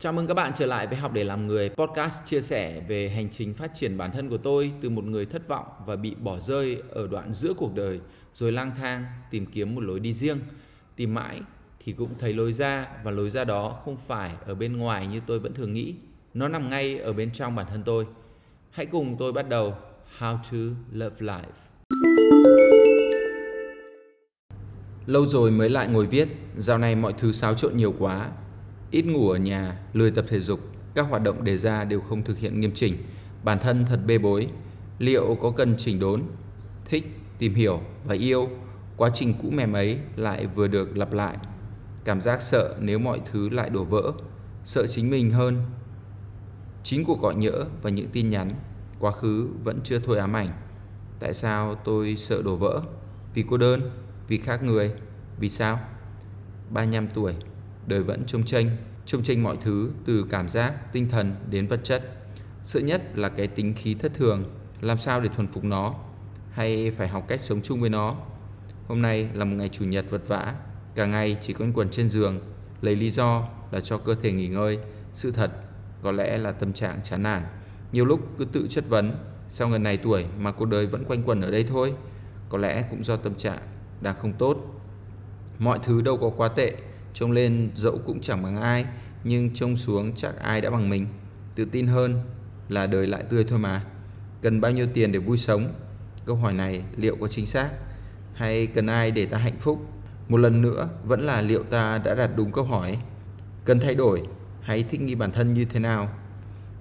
[0.00, 3.08] Chào mừng các bạn trở lại với Học để làm người, podcast chia sẻ về
[3.08, 6.14] hành trình phát triển bản thân của tôi từ một người thất vọng và bị
[6.14, 8.00] bỏ rơi ở đoạn giữa cuộc đời
[8.34, 10.38] rồi lang thang tìm kiếm một lối đi riêng.
[10.96, 11.40] Tìm mãi
[11.84, 15.20] thì cũng thấy lối ra và lối ra đó không phải ở bên ngoài như
[15.26, 15.94] tôi vẫn thường nghĩ.
[16.34, 18.06] Nó nằm ngay ở bên trong bản thân tôi.
[18.70, 19.74] Hãy cùng tôi bắt đầu
[20.18, 21.58] How to Love Life.
[25.06, 28.30] Lâu rồi mới lại ngồi viết, dạo này mọi thứ xáo trộn nhiều quá,
[28.90, 30.60] Ít ngủ ở nhà, lười tập thể dục,
[30.94, 32.96] các hoạt động đề ra đều không thực hiện nghiêm chỉnh.
[33.42, 34.48] Bản thân thật bê bối.
[34.98, 36.22] Liệu có cần chỉnh đốn,
[36.84, 37.04] thích,
[37.38, 38.48] tìm hiểu và yêu?
[38.96, 41.36] Quá trình cũ mềm ấy lại vừa được lặp lại.
[42.04, 44.12] Cảm giác sợ nếu mọi thứ lại đổ vỡ,
[44.64, 45.62] sợ chính mình hơn.
[46.82, 48.54] Chính cuộc gọi nhỡ và những tin nhắn,
[48.98, 50.48] quá khứ vẫn chưa thôi ám ảnh.
[51.20, 52.80] Tại sao tôi sợ đổ vỡ?
[53.34, 53.90] Vì cô đơn,
[54.28, 54.92] vì khác người,
[55.38, 55.80] vì sao?
[56.70, 57.34] 35 tuổi,
[57.88, 61.80] đời vẫn trông tranh, trông tranh mọi thứ từ cảm giác, tinh thần đến vật
[61.84, 62.02] chất.
[62.62, 64.44] Sợ nhất là cái tính khí thất thường,
[64.80, 65.94] làm sao để thuần phục nó
[66.50, 68.16] hay phải học cách sống chung với nó.
[68.88, 70.54] Hôm nay là một ngày chủ nhật vật vã,
[70.94, 72.40] cả ngày chỉ quanh quẩn trên giường,
[72.80, 74.78] lấy lý do là cho cơ thể nghỉ ngơi.
[75.12, 75.50] Sự thật
[76.02, 77.42] có lẽ là tâm trạng chán nản.
[77.92, 79.12] Nhiều lúc cứ tự chất vấn,
[79.48, 81.94] sao gần này tuổi mà cuộc đời vẫn quanh quẩn ở đây thôi?
[82.48, 83.58] Có lẽ cũng do tâm trạng
[84.00, 84.56] đang không tốt.
[85.58, 86.74] Mọi thứ đâu có quá tệ,
[87.18, 88.84] Trông lên dẫu cũng chẳng bằng ai,
[89.24, 91.06] Nhưng trông xuống chắc ai đã bằng mình.
[91.54, 92.20] Tự tin hơn
[92.68, 93.84] là đời lại tươi thôi mà.
[94.42, 95.72] Cần bao nhiêu tiền để vui sống?
[96.26, 97.70] Câu hỏi này liệu có chính xác?
[98.34, 99.86] Hay cần ai để ta hạnh phúc?
[100.28, 102.98] Một lần nữa, vẫn là liệu ta đã đặt đúng câu hỏi.
[103.64, 104.22] Cần thay đổi
[104.62, 106.08] hay thích nghi bản thân như thế nào?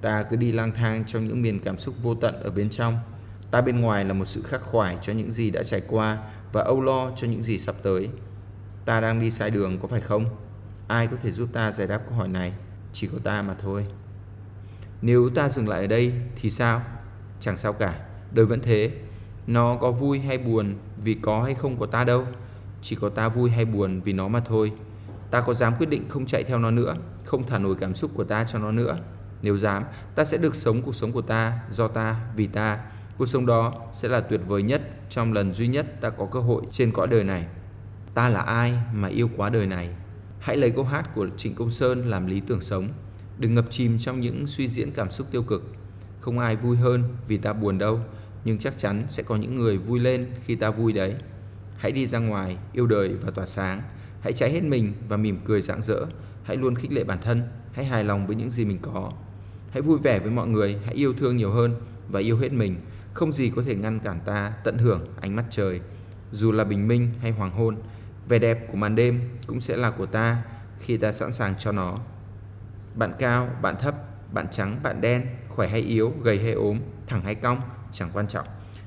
[0.00, 2.98] Ta cứ đi lang thang trong những miền cảm xúc vô tận ở bên trong.
[3.50, 6.18] Ta bên ngoài là một sự khắc khoải cho những gì đã trải qua
[6.52, 8.08] Và âu lo cho những gì sắp tới.
[8.84, 10.24] Ta đang đi sai đường có phải không?
[10.86, 12.52] Ai có thể giúp ta giải đáp câu hỏi này?
[12.92, 13.86] Chỉ có ta mà thôi.
[15.02, 16.82] Nếu ta dừng lại ở đây thì sao?
[17.40, 18.00] Chẳng sao cả,
[18.32, 18.90] đời vẫn thế.
[19.46, 22.26] Nó có vui hay buồn vì có hay không có ta đâu.
[22.82, 24.72] Chỉ có ta vui hay buồn vì nó mà thôi.
[25.30, 26.94] Ta có dám quyết định không chạy theo nó nữa,
[27.24, 28.98] không thả nổi cảm xúc của ta cho nó nữa.
[29.42, 32.80] Nếu dám, ta sẽ được sống cuộc sống của ta, do ta, vì ta.
[33.18, 36.40] Cuộc sống đó sẽ là tuyệt vời nhất trong lần duy nhất ta có cơ
[36.40, 37.46] hội trên cõi đời này.
[38.14, 39.90] Ta là ai mà yêu quá đời này?
[40.40, 42.88] Hãy lấy câu hát của Trịnh Công Sơn làm lý tưởng sống.
[43.38, 45.72] Đừng ngập chìm trong những suy diễn cảm xúc tiêu cực.
[46.20, 48.00] Không ai vui hơn vì ta buồn đâu,
[48.44, 51.14] nhưng chắc chắn sẽ có những người vui lên khi ta vui đấy.
[51.76, 53.82] Hãy đi ra ngoài, yêu đời và tỏa sáng.
[54.20, 56.06] Hãy cháy hết mình và mỉm cười rạng rỡ.
[56.42, 57.42] Hãy luôn khích lệ bản thân,
[57.72, 59.12] hãy hài lòng với những gì mình có.
[59.70, 61.74] Hãy vui vẻ với mọi người, hãy yêu thương nhiều hơn
[62.08, 62.76] và yêu hết mình.
[63.12, 65.80] Không gì có thể ngăn cản ta tận hưởng ánh mắt trời.
[66.32, 67.76] Dù là bình minh hay hoàng hôn,
[68.28, 70.42] Vẻ đẹp của màn đêm cũng sẽ là của ta
[70.80, 71.98] khi ta sẵn sàng cho nó.
[72.94, 73.94] Bạn cao, bạn thấp,
[74.32, 77.60] bạn trắng, bạn đen, khỏe hay yếu, gầy hay ốm, thẳng hay cong,
[77.92, 78.46] chẳng quan trọng.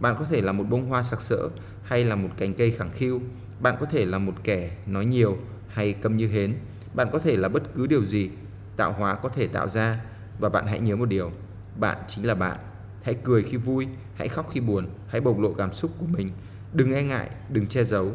[0.00, 1.48] Bạn có thể là một bông hoa sặc sỡ
[1.82, 3.22] hay là một cành cây khẳng khiu.
[3.60, 5.36] Bạn có thể là một kẻ nói nhiều
[5.68, 6.54] hay câm như hến.
[6.94, 8.30] Bạn có thể là bất cứ điều gì
[8.76, 10.00] tạo hóa có thể tạo ra
[10.38, 11.32] và bạn hãy nhớ một điều,
[11.76, 12.58] bạn chính là bạn.
[13.02, 16.30] Hãy cười khi vui, hãy khóc khi buồn, hãy bộc lộ cảm xúc của mình.
[16.72, 18.12] Đừng e ngại, đừng che giấu.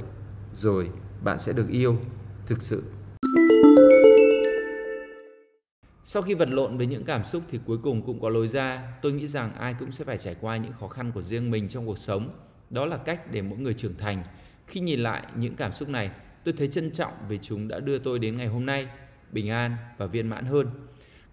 [0.56, 0.90] Rồi
[1.24, 1.98] bạn sẽ được yêu,
[2.46, 2.84] thực sự.
[6.04, 8.94] Sau khi vật lộn với những cảm xúc thì cuối cùng cũng có lối ra.
[9.02, 11.70] Tôi nghĩ rằng ai cũng sẽ phải trải qua những khó khăn của riêng mình
[11.70, 12.30] trong cuộc sống.
[12.70, 14.24] Đó là cách để mỗi người trưởng thành.
[14.68, 16.12] Khi nhìn lại những cảm xúc này,
[16.44, 18.88] tôi thấy trân trọng vì chúng đã đưa tôi đến ngày hôm nay,
[19.32, 20.68] bình an và viên mãn hơn.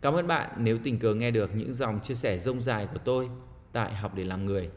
[0.01, 2.99] Cảm ơn bạn nếu tình cờ nghe được những dòng chia sẻ rông dài của
[3.05, 3.29] tôi
[3.73, 4.71] tại học để làm người.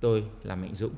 [0.00, 0.94] Tôi là mạnh dũng.